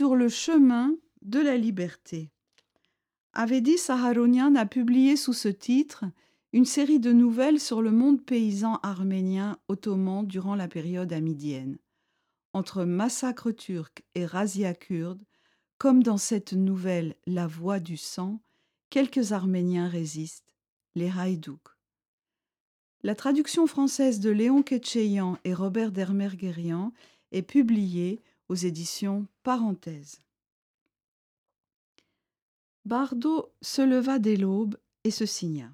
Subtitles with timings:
[0.00, 2.30] sur le chemin de la liberté.
[3.34, 6.06] Avedi Saharonian a publié sous ce titre
[6.54, 11.76] une série de nouvelles sur le monde paysan arménien ottoman durant la période amidienne.
[12.54, 15.22] Entre massacres turcs et razzias kurdes,
[15.76, 18.40] comme dans cette nouvelle La voix du sang,
[18.88, 20.56] quelques Arméniens résistent,
[20.94, 21.76] les Haïdouks.
[23.02, 26.94] La traduction française de Léon Ketcheyan et Robert Dermerguerian
[27.32, 30.18] est publiée aux éditions Parenthèse.
[32.84, 35.72] Bardot se leva dès l'aube et se signa.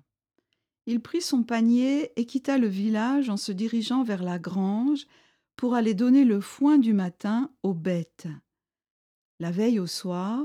[0.85, 5.07] Il prit son panier et quitta le village en se dirigeant vers la grange
[5.57, 8.29] pour aller donner le foin du matin aux bêtes.
[9.41, 10.45] La veille au soir,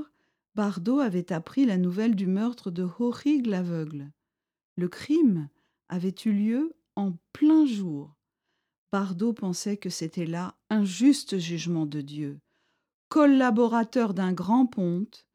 [0.54, 4.10] Bardot avait appris la nouvelle du meurtre de Horig l'aveugle.
[4.76, 5.50] Le crime
[5.90, 8.16] avait eu lieu en plein jour.
[8.92, 12.38] Bardot pensait que c'était là un juste jugement de Dieu.
[13.08, 15.26] Collaborateur d'un grand ponte,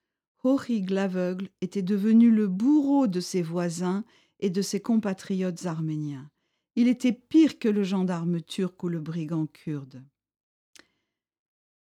[0.43, 4.05] Horig l'aveugle était devenu le bourreau de ses voisins
[4.39, 6.29] et de ses compatriotes arméniens.
[6.75, 10.03] Il était pire que le gendarme turc ou le brigand kurde.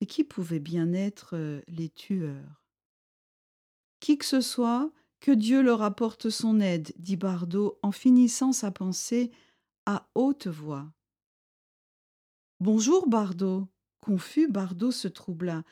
[0.02, 2.62] Et qui pouvaient bien être euh, les tueurs?
[4.00, 8.70] Qui que ce soit, que Dieu leur apporte son aide, dit Bardot en finissant sa
[8.70, 9.30] pensée
[9.86, 10.92] à haute voix.
[12.60, 13.66] Bonjour, Bardot.
[14.00, 15.64] Confus, Bardot se troubla.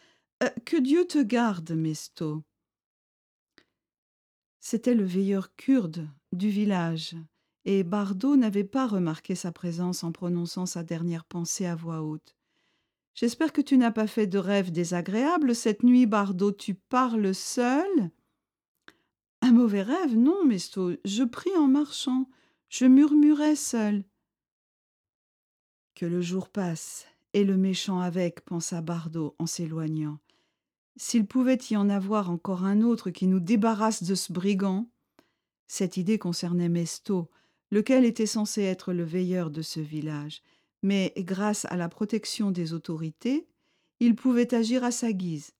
[0.42, 2.42] Euh, que Dieu te garde, Mesto.
[4.58, 7.16] C'était le veilleur kurde du village,
[7.64, 12.36] et Bardot n'avait pas remarqué sa présence en prononçant sa dernière pensée à voix haute.
[13.14, 16.53] J'espère que tu n'as pas fait de rêve désagréable cette nuit, Bardot.
[16.53, 18.10] Tu parles seul
[19.41, 20.92] Un mauvais rêve, non, Mesto.
[21.05, 22.28] Je prie en marchant.
[22.69, 24.05] Je murmurais seul.
[26.05, 30.19] Le jour passe, et le méchant avec, pensa Bardot en s'éloignant.
[30.97, 34.91] S'il pouvait y en avoir encore un autre qui nous débarrasse de ce brigand.
[35.69, 37.31] Cette idée concernait Mesto,
[37.70, 40.43] lequel était censé être le veilleur de ce village,
[40.82, 43.47] mais grâce à la protection des autorités,
[44.00, 45.53] il pouvait agir à sa guise.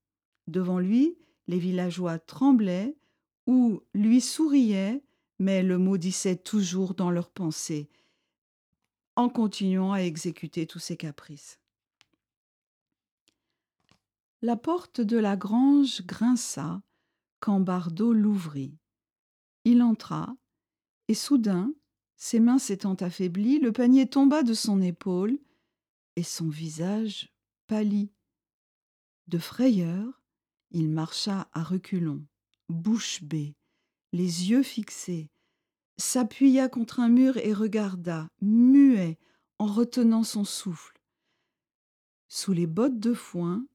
[0.49, 2.97] Devant lui, les villageois tremblaient
[3.47, 5.05] ou lui souriaient,
[5.39, 7.89] mais le maudissaient toujours dans leurs pensées,
[9.17, 11.61] en continuant à exécuter tous ses caprices.
[14.41, 16.83] La porte de la grange grinça
[17.41, 18.79] quand Bardot l'ouvrit.
[19.65, 20.37] Il entra,
[21.09, 21.73] et soudain,
[22.17, 25.39] ses mains s'étant affaiblies, le panier tomba de son épaule,
[26.17, 27.33] et son visage
[27.67, 28.13] pâlit.
[29.29, 30.23] De frayeur,
[30.71, 32.25] il marcha à reculons,
[32.69, 33.57] bouche bée,
[34.13, 35.31] les yeux fixés,
[35.99, 39.19] s'appuya contre un mur et regarda, muet,
[39.59, 41.01] en retenant son souffle.
[42.29, 43.67] Sous les bottes de foin,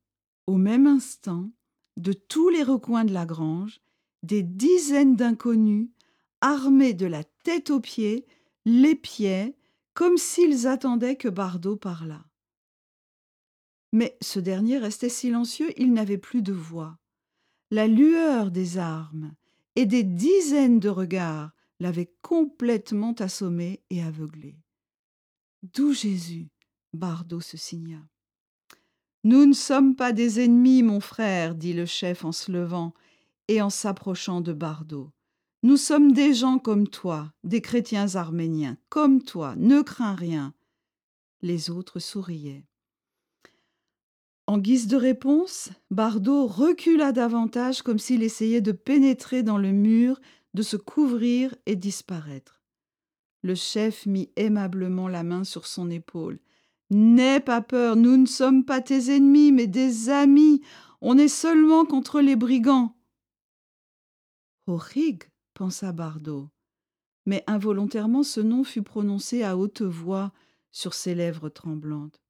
[0.48, 1.52] au même instant,
[1.98, 3.82] de tous les recoins de la grange,
[4.24, 5.90] des dizaines d'inconnus,
[6.42, 8.26] armés de la tête aux pieds,
[8.66, 9.56] l'épiaient,
[9.94, 12.26] comme s'ils attendaient que Bardot parlât.
[13.94, 16.98] Mais ce dernier restait silencieux, il n'avait plus de voix.
[17.72, 19.34] La lueur des armes
[19.76, 24.58] et des dizaines de regards l'avaient complètement assommé et aveuglé.
[25.64, 26.50] D'où Jésus
[26.94, 28.00] Bardot se signa.
[29.24, 32.94] Nous ne sommes pas des ennemis, mon frère, dit le chef en se levant
[33.48, 35.12] et en s'approchant de Bardot.
[35.64, 40.54] Nous sommes des gens comme toi, des chrétiens arméniens, comme toi, ne crains rien.
[41.42, 42.64] Les autres souriaient.
[44.46, 50.22] En guise de réponse, Bardot recula davantage comme s'il essayait de pénétrer dans le mur,
[50.53, 52.62] de se couvrir et disparaître.
[53.44, 56.40] Le chef mit aimablement la main sur son épaule.
[56.90, 60.62] N'aie pas peur, nous ne sommes pas tes ennemis, mais des amis.
[61.02, 62.96] On est seulement contre les brigands.
[64.68, 66.50] Horig, pensa Bardot.
[67.25, 70.31] Mais involontairement ce nom fut prononcé à haute voix
[70.72, 72.22] sur ses lèvres tremblantes.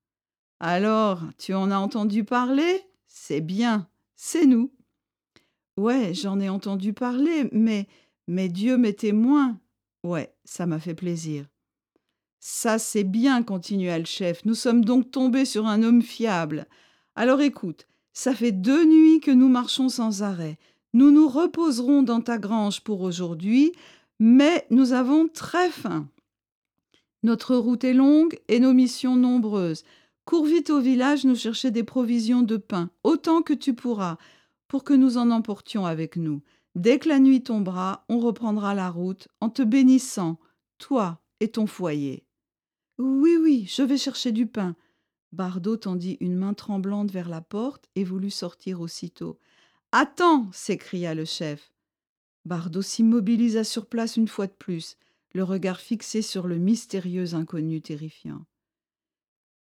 [0.60, 2.82] Alors, tu en as entendu parler?
[3.06, 4.72] C'est bien, c'est nous.
[5.78, 7.88] Ouais, j'en ai entendu parler, mais,
[8.28, 9.60] mais Dieu m'est témoin.
[10.04, 11.46] Ouais, ça m'a fait plaisir.
[12.40, 14.46] Ça, c'est bien, continua le chef.
[14.46, 16.68] Nous sommes donc tombés sur un homme fiable.
[17.16, 20.58] Alors écoute, ça fait deux nuits que nous marchons sans arrêt.
[20.94, 23.74] Nous nous reposerons dans ta grange pour aujourd'hui,
[24.20, 26.08] mais nous avons très faim.
[27.24, 29.84] Notre route est longue et nos missions nombreuses.
[30.26, 34.18] Cours vite au village nous chercher des provisions de pain, autant que tu pourras,
[34.68, 36.42] pour que nous en emportions avec nous.
[36.78, 40.40] Dès que la nuit tombera, on reprendra la route en te bénissant,
[40.78, 42.28] toi et ton foyer.
[43.00, 44.76] Oui, oui, je vais chercher du pain.
[45.32, 49.40] Bardot tendit une main tremblante vers la porte et voulut sortir aussitôt.
[49.92, 51.74] Attends s'écria le chef.
[52.46, 54.98] Bardot s'immobilisa sur place une fois de plus,
[55.34, 58.46] le regard fixé sur le mystérieux inconnu terrifiant.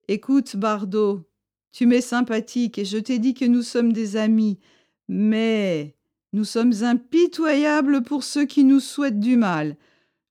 [0.10, 1.24] Écoute, Bardot,
[1.72, 4.60] tu m'es sympathique et je t'ai dit que nous sommes des amis,
[5.08, 5.96] mais
[6.34, 9.78] nous sommes impitoyables pour ceux qui nous souhaitent du mal.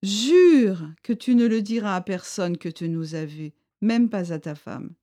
[0.02, 4.32] Jure que tu ne le diras à personne que tu nous as vus, même pas
[4.32, 4.94] à ta femme.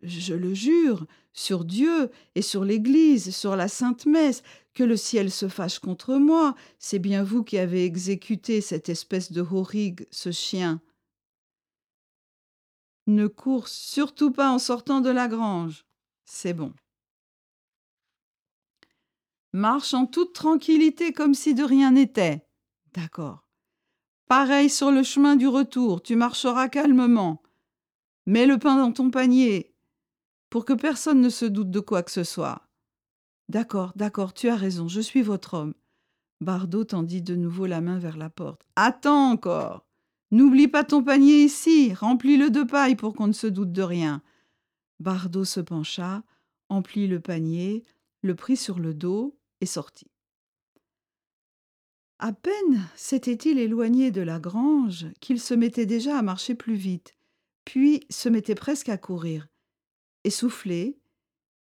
[0.00, 4.44] Je le jure, sur Dieu et sur l'Église, sur la Sainte Messe,
[4.74, 6.54] que le ciel se fâche contre moi.
[6.78, 10.80] C'est bien vous qui avez exécuté cette espèce de horrigue, ce chien.
[13.08, 15.84] Ne cours surtout pas en sortant de la grange.
[16.24, 16.72] C'est bon.
[19.52, 22.46] Marche en toute tranquillité comme si de rien n'était.
[22.92, 23.44] D'accord.
[24.28, 27.42] Pareil sur le chemin du retour, tu marcheras calmement.
[28.26, 29.74] Mets le pain dans ton panier,
[30.50, 32.68] pour que personne ne se doute de quoi que ce soit.
[33.48, 35.74] D'accord, d'accord, tu as raison, je suis votre homme.
[36.42, 38.66] Bardot tendit de nouveau la main vers la porte.
[38.76, 39.86] Attends encore.
[40.30, 44.22] N'oublie pas ton panier ici, remplis-le de paille pour qu'on ne se doute de rien.
[45.00, 46.22] Bardot se pencha,
[46.68, 47.84] emplit le panier,
[48.22, 50.10] le prit sur le dos et sortit.
[52.18, 57.12] À peine s'était-il éloigné de la grange qu'il se mettait déjà à marcher plus vite,
[57.64, 59.46] puis se mettait presque à courir.
[60.24, 60.98] Essoufflé,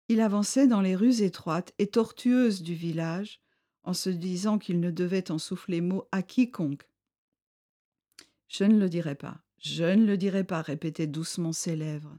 [0.09, 3.41] il avançait dans les rues étroites et tortueuses du village,
[3.85, 6.89] en se disant qu'il ne devait en souffler mot à quiconque.
[8.49, 12.19] Je ne le dirai pas, je ne le dirai pas, répétaient doucement ses lèvres.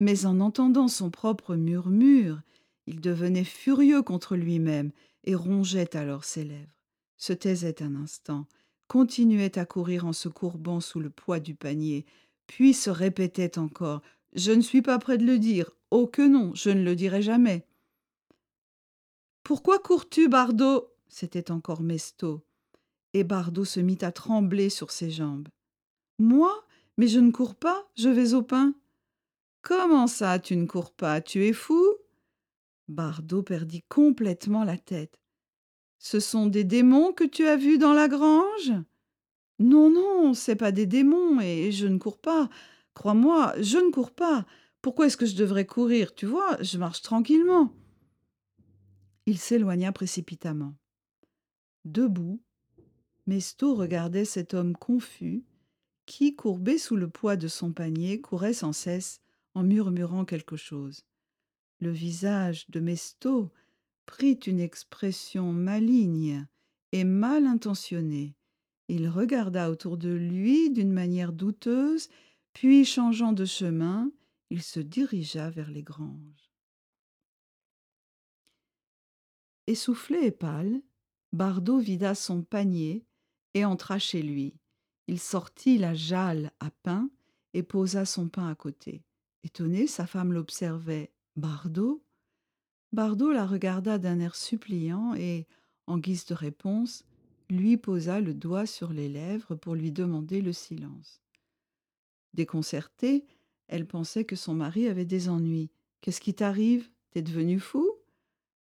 [0.00, 2.40] Mais en entendant son propre murmure,
[2.86, 4.92] il devenait furieux contre lui-même
[5.24, 6.74] et rongeait alors ses lèvres
[7.16, 8.46] se taisait un instant,
[8.86, 12.04] continuait à courir en se courbant sous le poids du panier,
[12.46, 14.02] puis se répétait encore
[14.34, 15.70] Je ne suis pas près de le dire.
[15.90, 17.66] Oh que non, je ne le dirai jamais.
[19.42, 20.92] Pourquoi cours-tu, Bardot?
[21.08, 22.44] C'était encore Mesto.
[23.12, 25.48] Et Bardot se mit à trembler sur ses jambes.
[26.18, 26.52] Moi?
[26.96, 28.74] Mais je ne cours pas, je vais au pain.
[29.62, 31.20] Comment ça, tu ne cours pas?
[31.20, 31.82] Tu es fou?
[32.88, 35.20] Bardot perdit complètement la tête.
[35.98, 38.72] Ce sont des démons que tu as vus dans la grange?
[39.58, 42.50] Non, non, c'est pas des démons, et je ne cours pas.
[42.92, 44.44] Crois-moi, je ne cours pas.
[44.82, 46.14] Pourquoi est-ce que je devrais courir?
[46.14, 47.72] Tu vois, je marche tranquillement.
[49.26, 50.74] Il s'éloigna précipitamment.
[51.86, 52.42] Debout,
[53.26, 55.44] Mesto regardait cet homme confus
[56.04, 59.20] qui, courbé sous le poids de son panier, courait sans cesse
[59.54, 61.04] en murmurant quelque chose.
[61.84, 63.52] Le visage de Mesto
[64.06, 66.46] prit une expression maligne
[66.92, 68.38] et mal intentionnée.
[68.88, 72.08] Il regarda autour de lui d'une manière douteuse,
[72.54, 74.10] puis changeant de chemin,
[74.48, 76.54] il se dirigea vers les granges.
[79.66, 80.80] Essoufflé et pâle,
[81.34, 83.04] Bardot vida son panier
[83.52, 84.56] et entra chez lui.
[85.06, 87.10] Il sortit la jalle à pain
[87.52, 89.04] et posa son pain à côté.
[89.42, 91.13] Étonné, sa femme l'observait.
[91.36, 92.02] Bardot?
[92.92, 95.46] Bardot la regarda d'un air suppliant et,
[95.86, 97.04] en guise de réponse,
[97.50, 101.20] lui posa le doigt sur les lèvres pour lui demander le silence.
[102.34, 103.24] Déconcertée,
[103.68, 105.70] elle pensait que son mari avait des ennuis.
[106.00, 106.88] Qu'est-ce qui t'arrive?
[107.10, 107.90] T'es devenu fou?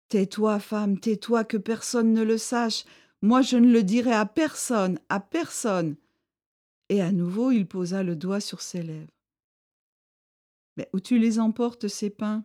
[0.09, 2.85] Tais-toi, femme, tais-toi, que personne ne le sache.
[3.23, 5.97] Moi, je ne le dirai à personne, à personne.
[6.89, 9.16] Et à nouveau, il posa le doigt sur ses lèvres.
[10.77, 12.43] Mais où tu les emportes, ces pains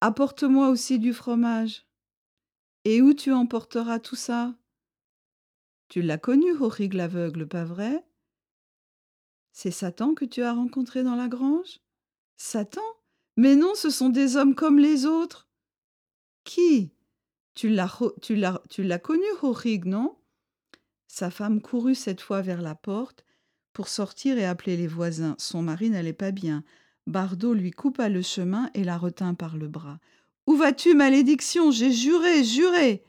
[0.00, 1.86] Apporte-moi aussi du fromage.
[2.84, 4.54] Et où tu emporteras tout ça?
[5.88, 8.04] Tu l'as connu, horrible aveugle, pas vrai?
[9.52, 11.80] C'est Satan que tu as rencontré dans la grange?
[12.36, 12.80] Satan?
[13.36, 15.48] Mais non, ce sont des hommes comme les autres.
[16.44, 16.92] Qui?
[17.54, 17.88] Tu l'as,
[18.98, 20.16] connu, Horig, non?
[21.06, 23.24] Sa femme courut cette fois vers la porte
[23.72, 25.36] pour sortir et appeler les voisins.
[25.38, 26.64] Son mari n'allait pas bien.
[27.06, 29.98] Bardot lui coupa le chemin et la retint par le bras.
[30.46, 31.70] Où vas-tu, malédiction?
[31.70, 33.04] J'ai juré, juré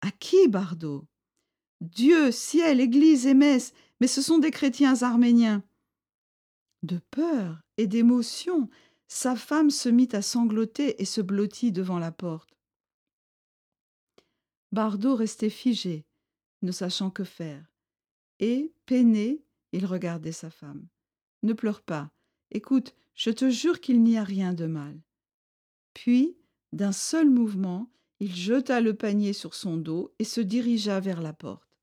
[0.00, 1.06] À qui, Bardot
[1.80, 5.62] Dieu, ciel, église et messe, mais ce sont des chrétiens arméniens.
[6.82, 8.68] De peur et d'émotion,
[9.08, 12.56] sa femme se mit à sangloter et se blottit devant la porte.
[14.72, 16.04] Bardot restait figé,
[16.62, 17.64] ne sachant que faire.
[18.38, 20.86] Et, peiné, il regardait sa femme.
[21.42, 22.10] Ne pleure pas.
[22.50, 25.00] Écoute, je te jure qu'il n'y a rien de mal.
[25.94, 26.36] Puis,
[26.72, 31.32] d'un seul mouvement, il jeta le panier sur son dos et se dirigea vers la
[31.32, 31.78] porte.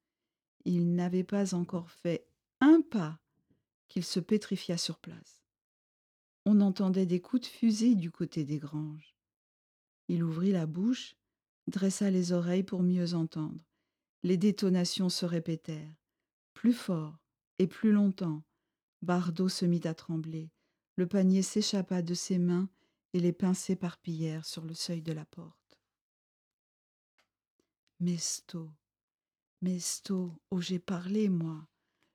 [0.66, 2.28] Il n'avait pas encore fait
[2.60, 3.20] un pas
[3.88, 5.44] qu'il se pétrifia sur place.
[6.46, 9.16] On entendait des coups de fusil du côté des granges.
[10.08, 11.16] Il ouvrit la bouche,
[11.68, 13.62] dressa les oreilles pour mieux entendre.
[14.24, 15.96] Les détonations se répétèrent,
[16.54, 17.18] plus fort
[17.60, 18.44] et plus longtemps.
[19.02, 20.50] Bardot se mit à trembler.
[20.98, 22.70] Le panier s'échappa de ses mains
[23.14, 25.80] et les pains s'éparpillèrent sur le seuil de la porte.
[28.00, 28.72] Mesto,
[29.62, 31.68] Mesto, oh j'ai parlé, moi.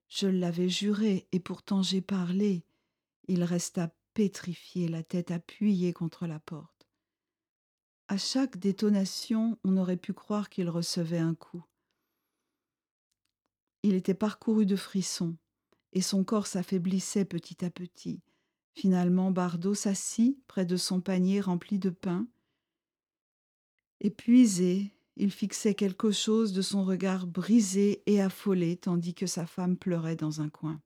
[0.08, 2.64] Je l'avais juré, et pourtant j'ai parlé.
[3.28, 6.88] Il resta pétrifié, la tête appuyée contre la porte.
[8.08, 11.64] À chaque détonation, on aurait pu croire qu'il recevait un coup.
[13.82, 15.36] Il était parcouru de frissons,
[15.92, 18.22] et son corps s'affaiblissait petit à petit.
[18.74, 22.26] Finalement, Bardot s'assit près de son panier rempli de pain.
[24.00, 29.76] Épuisé, il fixait quelque chose de son regard brisé et affolé, tandis que sa femme
[29.76, 30.80] pleurait dans un coin.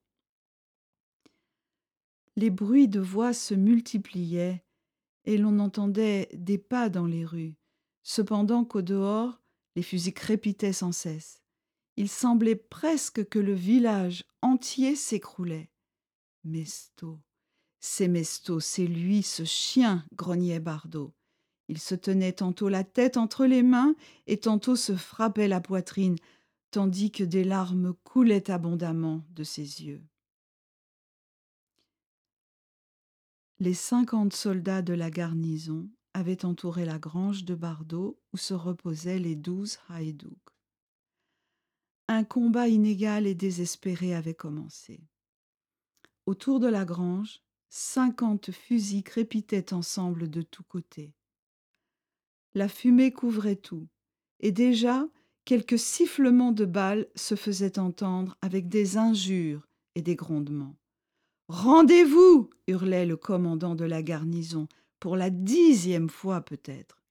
[2.37, 4.65] Les bruits de voix se multipliaient,
[5.25, 7.57] et l'on entendait des pas dans les rues,
[8.03, 9.41] cependant qu'au dehors,
[9.75, 11.43] les fusils crépitaient sans cesse.
[11.97, 15.71] Il semblait presque que le village entier s'écroulait.
[16.45, 17.21] Mesto,
[17.87, 21.15] c'est Mesto, c'est lui, ce chien, grognait Bardot.
[21.69, 23.95] Il se tenait tantôt la tête entre les mains
[24.27, 26.17] et tantôt se frappait la poitrine,
[26.73, 30.05] tandis que des larmes coulaient abondamment de ses yeux.
[33.61, 39.21] Les cinquante soldats de la garnison avaient entouré la grange de Bardot où se reposaient
[39.21, 40.51] les douze haïdouks.
[42.09, 45.01] Un combat inégal et désespéré avait commencé.
[46.27, 51.13] Autour de la grange, cinquante fusils crépitaient ensemble de tous côtés.
[52.55, 53.87] La fumée couvrait tout,
[54.41, 55.07] et déjà
[55.45, 60.77] quelques sifflements de balles se faisaient entendre avec des injures et des grondements.
[61.49, 64.69] Rendez-vous hurlait le commandant de la garnison,
[64.99, 67.03] pour la dixième fois peut-être.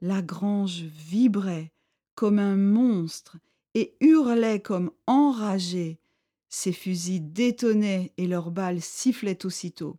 [0.00, 1.72] La grange vibrait
[2.14, 3.38] comme un monstre
[3.74, 5.98] et hurlait comme enragé.
[6.48, 9.98] Ses fusils détonnaient et leurs balles sifflaient aussitôt.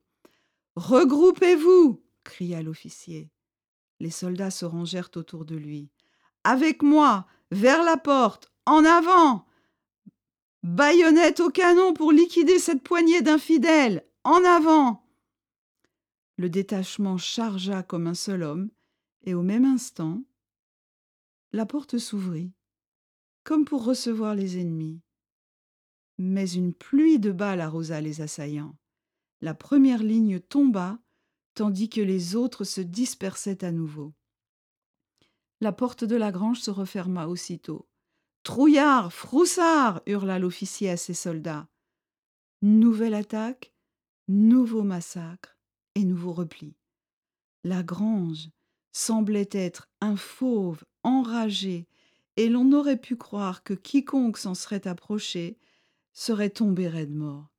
[0.75, 3.29] Regroupez-vous cria l'officier.
[3.99, 5.89] Les soldats se rangèrent autour de lui.
[6.43, 9.45] Avec moi, vers la porte, en avant
[10.63, 15.05] Baïonnette au canon pour liquider cette poignée d'infidèles En avant
[16.37, 18.69] Le détachement chargea comme un seul homme,
[19.23, 20.23] et au même instant,
[21.53, 22.51] la porte s'ouvrit
[23.47, 24.99] comme pour recevoir les ennemis.
[26.17, 28.75] Mais une pluie de balles arrosa les assaillants.
[29.41, 30.99] La première ligne tomba,
[31.53, 34.13] tandis que les autres se dispersaient à nouveau.
[35.61, 37.87] La porte de la grange se referma aussitôt.
[38.43, 41.67] Trouillard, froussard hurla l'officier à ses soldats.
[42.61, 43.73] Nouvelle attaque,
[44.27, 45.57] nouveau massacre
[45.95, 46.75] et nouveau repli.
[47.63, 48.49] La grange
[48.91, 51.87] semblait être un fauve enragé
[52.35, 55.57] et l'on aurait pu croire que quiconque s'en serait approché
[56.17, 57.53] serait tombé raide mort.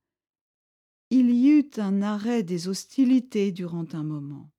[1.11, 4.51] Il y eut un arrêt des hostilités durant un moment.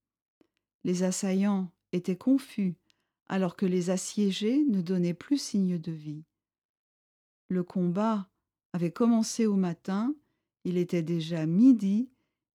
[0.84, 2.76] Les assaillants étaient confus,
[3.28, 6.24] alors que les assiégés ne donnaient plus signe de vie.
[7.48, 8.30] Le combat
[8.72, 10.14] avait commencé au matin,
[10.64, 12.08] il était déjà midi,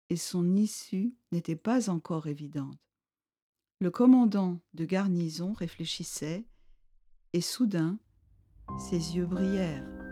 [0.10, 2.80] et son issue n'était pas encore évidente.
[3.82, 6.46] Le commandant de garnison réfléchissait
[7.34, 8.00] et soudain,
[8.80, 10.03] ses yeux brillèrent.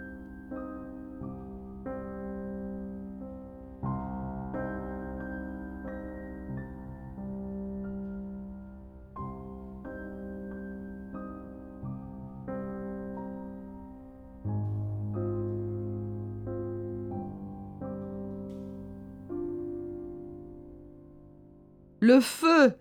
[22.04, 22.74] Le feu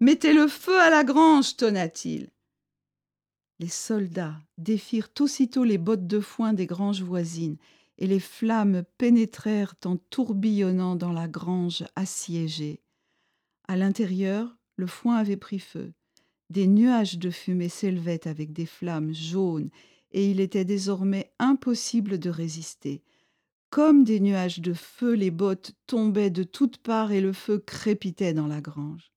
[0.00, 2.28] Mettez le feu à la grange tonna-t-il.
[3.60, 7.56] Les soldats défirent aussitôt les bottes de foin des granges voisines,
[7.98, 12.80] et les flammes pénétrèrent en tourbillonnant dans la grange assiégée.
[13.68, 15.92] À l'intérieur, le foin avait pris feu.
[16.50, 19.70] Des nuages de fumée s'élevaient avec des flammes jaunes,
[20.10, 23.04] et il était désormais impossible de résister.
[23.74, 28.32] Comme des nuages de feu, les bottes tombaient de toutes parts et le feu crépitait
[28.32, 29.10] dans la grange.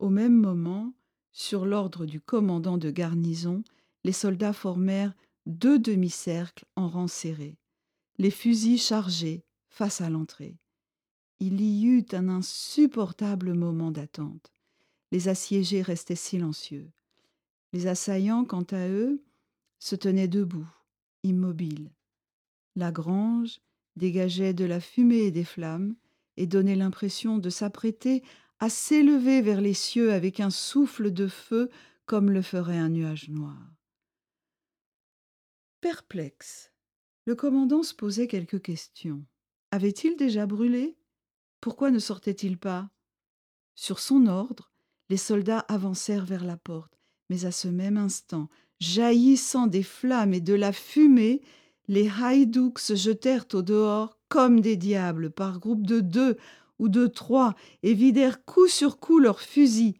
[0.00, 0.92] Au même moment,
[1.30, 3.62] sur l'ordre du commandant de garnison,
[4.02, 5.14] les soldats formèrent
[5.46, 7.56] deux demi-cercles en rang serré,
[8.16, 10.58] les fusils chargés face à l'entrée.
[11.38, 14.52] Il y eut un insupportable moment d'attente.
[15.12, 16.90] Les assiégés restaient silencieux.
[17.72, 19.22] Les assaillants, quant à eux,
[19.78, 20.68] se tenaient debout,
[21.22, 21.92] immobiles.
[22.78, 23.58] La grange
[23.96, 25.96] dégageait de la fumée et des flammes,
[26.36, 28.22] et donnait l'impression de s'apprêter
[28.60, 31.70] à s'élever vers les cieux avec un souffle de feu
[32.06, 33.58] comme le ferait un nuage noir.
[35.80, 36.70] Perplexe,
[37.26, 39.26] le commandant se posait quelques questions.
[39.72, 40.96] Avait-il déjà brûlé?
[41.60, 42.92] Pourquoi ne sortait-il pas?
[43.74, 44.70] Sur son ordre,
[45.08, 46.96] les soldats avancèrent vers la porte,
[47.28, 51.42] mais à ce même instant, jaillissant des flammes et de la fumée,
[51.88, 56.36] les haïdouks se jetèrent au dehors comme des diables, par groupes de deux
[56.78, 59.94] ou de trois, et vidèrent coup sur coup leurs fusils.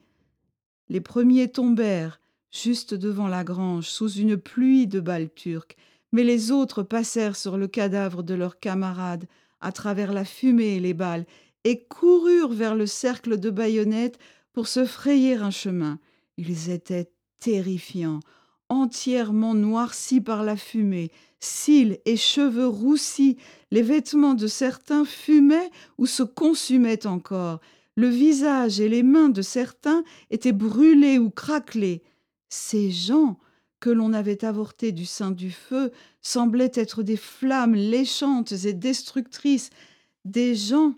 [0.89, 5.77] Les premiers tombèrent juste devant la grange, sous une pluie de balles turques,
[6.13, 9.27] mais les autres passèrent sur le cadavre de leurs camarades,
[9.61, 11.27] à travers la fumée et les balles,
[11.65, 14.19] et coururent vers le cercle de baïonnettes
[14.53, 15.99] pour se frayer un chemin.
[16.37, 18.21] Ils étaient terrifiants,
[18.69, 23.37] entièrement noircis par la fumée, cils et cheveux roussis,
[23.71, 27.61] les vêtements de certains fumaient ou se consumaient encore,
[27.97, 32.03] le visage et les mains de certains étaient brûlés ou craquelés.
[32.49, 33.39] Ces gens
[33.81, 35.91] que l'on avait avortés du sein du feu
[36.23, 39.71] semblaient être des flammes léchantes et destructrices,
[40.25, 40.95] des gens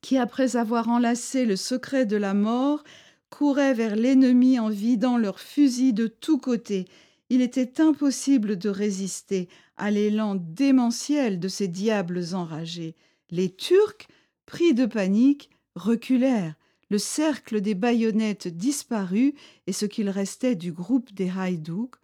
[0.00, 2.82] qui, après avoir enlacé le secret de la mort,
[3.28, 6.86] couraient vers l'ennemi en vidant leurs fusils de tous côtés.
[7.30, 12.96] Il était impossible de résister à l'élan démentiel de ces diables enragés.
[13.30, 14.08] Les Turcs,
[14.46, 16.56] pris de panique, reculèrent.
[16.90, 19.34] Le cercle des baïonnettes disparut
[19.68, 21.94] et ce qu'il restait du groupe des Haïdouks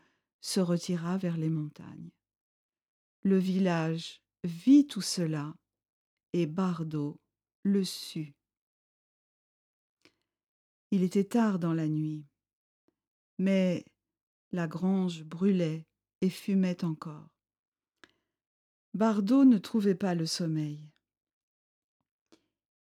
[0.41, 2.11] se retira vers les montagnes.
[3.25, 5.53] Le village vit tout cela
[6.33, 7.19] et Bardot
[7.65, 8.33] le sut.
[10.93, 12.25] Il était tard dans la nuit,
[13.39, 13.85] mais
[14.57, 15.87] la grange brûlait
[16.23, 17.29] et fumait encore.
[18.95, 20.81] Bardot ne trouvait pas le sommeil.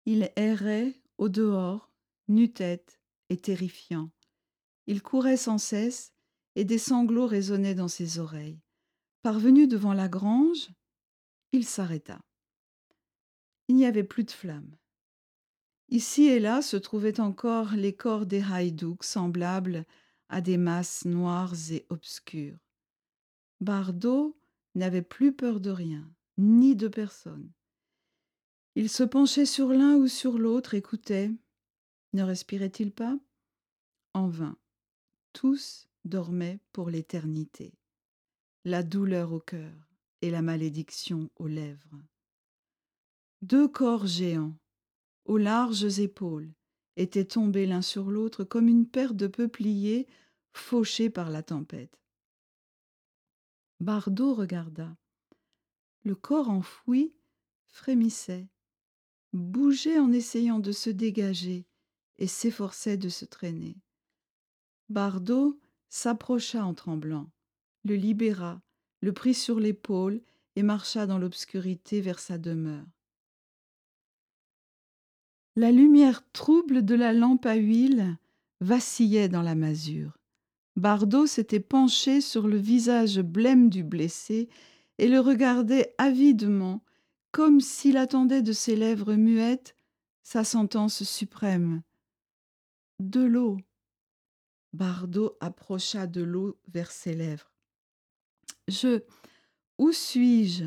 [0.06, 1.92] Il errait au dehors,
[2.28, 4.10] nu-tête et terrifiant.
[4.86, 6.14] Il courait sans cesse
[6.54, 8.62] et des sanglots résonnaient dans ses oreilles.
[9.20, 10.70] Parvenu devant la grange,
[11.52, 12.20] il s'arrêta.
[13.68, 14.76] Il n'y avait plus de flammes.
[15.90, 19.84] Ici et là se trouvaient encore les corps des haïdouks semblables
[20.28, 22.58] à des masses noires et obscures.
[23.60, 24.36] Bardot
[24.74, 27.50] n'avait plus peur de rien, ni de personne.
[28.74, 31.30] Il se penchait sur l'un ou sur l'autre, écoutait.
[32.12, 33.18] Ne respirait-il pas?
[34.12, 34.56] En vain.
[35.32, 37.72] Tous dormaient pour l'éternité.
[38.64, 39.72] La douleur au cœur
[40.22, 42.02] et la malédiction aux lèvres.
[43.42, 44.58] Deux corps géants,
[45.24, 46.52] aux larges épaules,
[46.96, 50.06] étaient tombés l'un sur l'autre comme une paire de peupliers
[50.52, 52.00] fauchés par la tempête.
[53.80, 54.96] Bardot regarda.
[56.02, 57.14] Le corps enfoui
[57.66, 58.48] frémissait,
[59.32, 61.66] bougeait en essayant de se dégager
[62.18, 63.76] et s'efforçait de se traîner.
[64.88, 67.30] Bardot s'approcha en tremblant,
[67.84, 68.62] le libéra,
[69.00, 70.22] le prit sur l'épaule
[70.54, 72.86] et marcha dans l'obscurité vers sa demeure.
[75.58, 78.18] La lumière trouble de la lampe à huile
[78.60, 80.18] vacillait dans la masure.
[80.76, 84.50] Bardot s'était penché sur le visage blême du blessé
[84.98, 86.84] et le regardait avidement,
[87.32, 89.74] comme s'il attendait de ses lèvres muettes
[90.22, 91.82] sa sentence suprême.
[92.98, 93.56] De l'eau.
[94.74, 97.50] Bardot approcha de l'eau vers ses lèvres.
[98.68, 99.00] Je.
[99.78, 100.66] Où suis-je?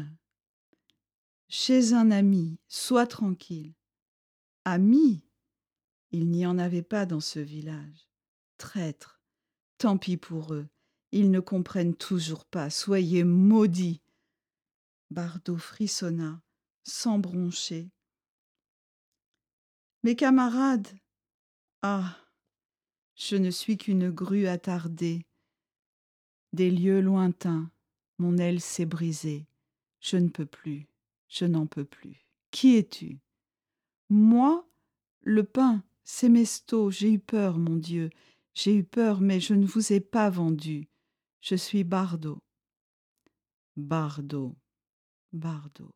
[1.48, 3.74] Chez un ami, sois tranquille.
[4.70, 5.24] Amis
[6.12, 8.08] Il n'y en avait pas dans ce village.
[8.60, 9.20] Traîtres,
[9.80, 10.68] tant pis pour eux,
[11.12, 14.04] ils ne comprennent toujours pas, soyez maudits.
[15.10, 16.44] Bardot frissonna,
[16.84, 17.90] sans broncher.
[20.04, 20.88] Mes camarades
[21.82, 22.16] Ah
[23.16, 25.26] Je ne suis qu'une grue attardée.
[26.54, 27.72] Des lieux lointains,
[28.20, 29.48] mon aile s'est brisée.
[30.00, 30.88] Je ne peux plus,
[31.28, 32.28] je n'en peux plus.
[32.52, 33.20] Qui es-tu?
[34.10, 34.68] Moi,
[35.22, 38.10] le pain, c'est Mesto, j'ai eu peur, mon Dieu,
[38.56, 40.90] j'ai eu peur, mais je ne vous ai pas vendu.
[41.42, 42.42] Je suis Bardot.
[43.78, 44.58] Bardot,
[45.32, 45.94] Bardot.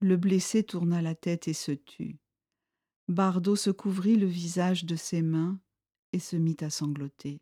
[0.00, 2.18] Le blessé tourna la tête et se tut.
[3.08, 5.60] Bardot se couvrit le visage de ses mains
[6.12, 7.40] et se mit à sangloter.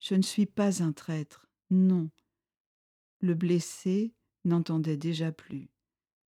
[0.00, 2.10] Je ne suis pas un traître, non.
[3.20, 5.70] Le blessé n'entendait déjà plus.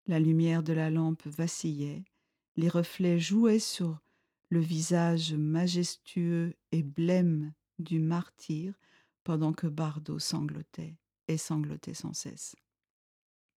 [0.08, 2.04] La lumière de la lampe vacillait,
[2.58, 4.00] les reflets jouaient sur
[4.50, 8.74] le visage majestueux et blême du martyr
[9.24, 12.56] pendant que Bardot sanglotait et sanglotait sans cesse.